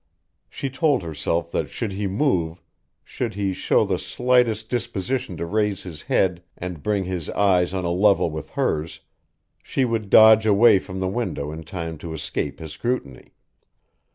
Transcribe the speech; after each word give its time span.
She 0.49 0.71
told 0.71 1.03
herself 1.03 1.51
that 1.51 1.69
should 1.69 1.91
he 1.91 2.07
move, 2.07 2.59
should 3.03 3.35
he 3.35 3.53
show 3.53 3.85
the 3.85 3.99
slightest 3.99 4.67
disposition 4.67 5.37
to 5.37 5.45
raise 5.45 5.83
his 5.83 6.01
head 6.01 6.41
and 6.57 6.81
bring 6.81 7.03
his 7.03 7.29
eyes 7.29 7.71
on 7.71 7.85
a 7.85 7.91
level 7.91 8.31
with 8.31 8.49
hers, 8.57 9.01
she 9.61 9.85
would 9.85 10.09
dodge 10.09 10.47
away 10.47 10.79
from 10.79 11.01
the 11.01 11.07
window 11.07 11.51
in 11.51 11.61
time 11.65 11.99
to 11.99 12.13
escape 12.15 12.57
his 12.57 12.71
scrutiny. 12.71 13.35